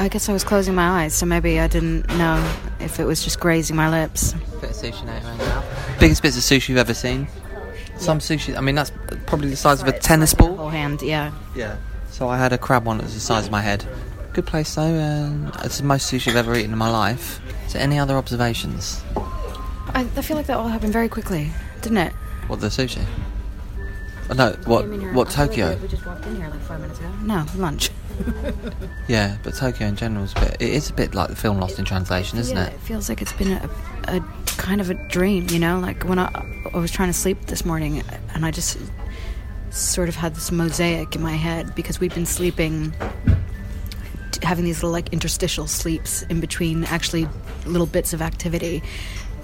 [0.00, 2.42] I guess I was closing my eyes, so maybe I didn't know
[2.78, 4.32] if it was just grazing my lips.
[4.32, 5.62] Bit of sushi now, right now.
[6.00, 7.28] Biggest bits of sushi you've ever seen?
[7.98, 8.56] Some sushi.
[8.56, 8.92] I mean, that's
[9.26, 10.56] probably the size of a tennis ball.
[10.56, 11.32] Whole hand, yeah.
[11.54, 11.76] Yeah.
[12.08, 13.86] So I had a crab one that was the size of my head.
[14.32, 14.84] Good place though.
[14.84, 17.38] and it's the most sushi I've ever eaten in my life.
[17.68, 19.02] So any other observations?
[19.88, 21.50] I, I feel like that all happened very quickly,
[21.82, 22.14] didn't it?
[22.46, 23.04] What the sushi?
[24.30, 24.88] Oh, no, what?
[25.12, 25.76] What Tokyo?
[25.76, 27.10] We just walked in here like five minutes ago.
[27.20, 27.90] No, lunch.
[29.08, 30.56] Yeah, but Tokyo in general is a bit.
[30.60, 32.74] It is a bit like the film Lost in Translation, isn't yeah, it?
[32.74, 33.70] it feels like it's been a,
[34.04, 34.20] a
[34.56, 35.80] kind of a dream, you know?
[35.80, 36.30] Like when I,
[36.72, 38.04] I was trying to sleep this morning
[38.34, 38.78] and I just
[39.70, 42.94] sort of had this mosaic in my head because we've been sleeping,
[44.42, 47.26] having these little like interstitial sleeps in between actually
[47.66, 48.80] little bits of activity.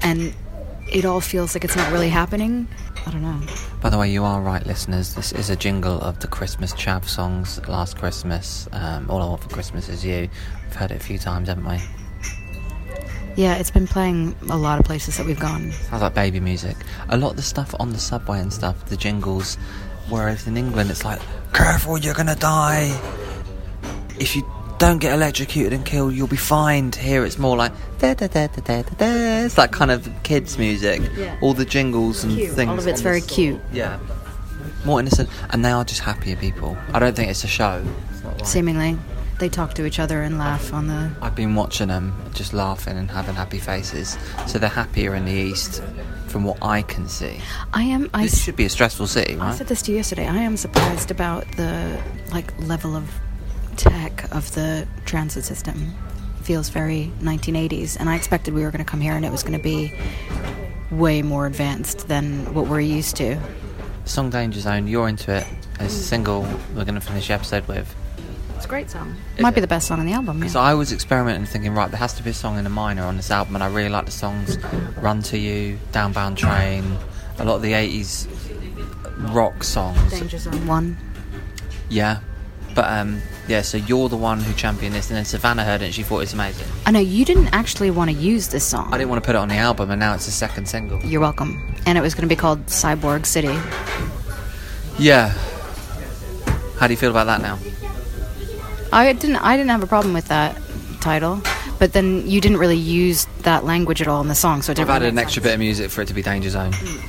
[0.03, 0.33] And
[0.93, 2.69] it all feels like it's not really happening.
[3.07, 3.41] I don't know.
[3.81, 5.15] By the way, you are right, listeners.
[5.15, 7.61] This is a jingle of the Christmas Chav songs.
[7.69, 10.29] Last Christmas, um, All I Want for Christmas Is You.
[10.65, 11.81] We've heard it a few times, haven't we?
[13.37, 15.71] Yeah, it's been playing a lot of places that we've gone.
[15.71, 16.77] Sounds like baby music.
[17.11, 19.57] A lot of the stuff on the subway and stuff, the jingles.
[20.09, 21.21] Whereas in England, it's like,
[21.53, 22.99] careful, you're gonna die.
[24.19, 24.43] If you
[24.79, 26.95] don't get electrocuted and killed, you'll be fined.
[26.97, 28.95] Here, it's more like da da da da da da.
[28.97, 29.45] da.
[29.45, 31.01] It's like kind of kids' music.
[31.17, 31.37] Yeah.
[31.41, 32.51] All the jingles and Cute.
[32.53, 32.69] things.
[32.71, 33.61] All of it's very cute.
[33.73, 33.99] Yeah.
[34.85, 36.77] More innocent, and they are just happier people.
[36.93, 37.83] I don't think it's a show.
[38.11, 38.97] It's like- Seemingly,
[39.41, 41.11] they talk to each other and laugh on the.
[41.23, 44.17] I've been watching them just laughing and having happy faces.
[44.47, 45.83] So they're happier in the east,
[46.29, 47.41] from what I can see.
[47.73, 48.11] I am.
[48.15, 50.29] I, This s- should be a stressful city, I said this to you yesterday.
[50.29, 51.99] I am surprised about the
[52.31, 53.09] like level of
[53.77, 55.95] tech of the transit system.
[56.43, 59.43] Feels very 1980s, and I expected we were going to come here and it was
[59.43, 59.93] going to be
[60.91, 63.37] way more advanced than what we're used to.
[64.05, 65.47] Song Danger Zone, you're into it.
[65.81, 66.43] It's a single
[66.75, 67.93] we're going to finish the episode with.
[68.55, 69.17] It's a great song.
[69.37, 70.39] Is Might be the best song on the album.
[70.39, 70.61] Because Yeah.
[70.63, 73.17] I was experimenting, thinking, right, there has to be a song in a minor on
[73.17, 74.57] this album, and I really like the songs
[74.99, 76.97] Run to You, Downbound Train,
[77.39, 78.29] a lot of the 80s
[79.35, 80.11] rock songs.
[80.11, 80.97] Danger Zone one.
[81.89, 82.21] Yeah.
[82.75, 85.87] But, um, yeah, so you're the one who championed this, and then Savannah heard it
[85.87, 86.67] and she thought it's amazing.
[86.85, 88.93] I know you didn't actually want to use this song.
[88.93, 91.01] I didn't want to put it on the album, and now it's the second single.
[91.01, 91.63] You're welcome.
[91.87, 93.55] And it was going to be called Cyborg City.
[94.99, 95.29] Yeah.
[96.79, 97.59] How do you feel about that now?
[98.93, 99.37] I didn't.
[99.37, 100.61] I didn't have a problem with that
[101.01, 101.41] title,
[101.79, 104.79] but then you didn't really use that language at all in the song, so it
[104.79, 104.97] I've didn't.
[104.97, 106.73] added an extra bit of music for it to be Danger Zone.
[106.73, 107.01] Mm.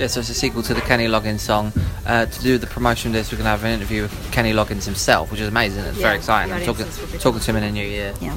[0.00, 1.72] Yeah, so it's a sequel to the Kenny Loggins song.
[2.06, 4.52] Uh, to do the promotion of this, we're going to have an interview with Kenny
[4.54, 5.84] Loggins himself, which is amazing.
[5.84, 6.54] It's Yeah, very exciting.
[6.54, 8.14] I'm talking, audiences will be talking to him in the new year.
[8.18, 8.34] Yeah.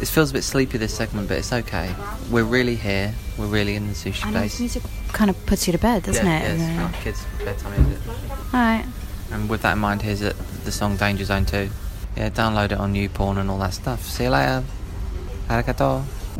[0.00, 1.94] It feels a bit sleepy this segment, but it's okay.
[2.30, 3.14] We're really here.
[3.36, 4.52] We're really in the sushi know place.
[4.52, 6.58] this music kind of puts you to bed, doesn't yeah, it?
[6.58, 8.08] Yeah, it's And, kids' bedtime music.
[8.08, 8.86] all right.
[9.30, 11.68] And with that in mind, here's it, the song Danger Zone 2.
[12.16, 14.02] Yeah, download it on YouPorn and all that stuff.
[14.04, 14.64] See you later.
[15.48, 16.02] Arigato.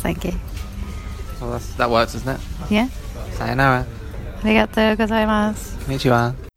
[0.00, 0.32] Thank you.
[1.40, 2.40] Well, that's, that works, doesn't it?
[2.70, 2.88] Yeah.
[3.38, 3.86] Sayonara.
[4.42, 5.76] Arigatou gozaimasu.
[5.86, 6.49] Konnichiwa.